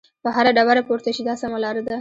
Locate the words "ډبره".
0.57-0.81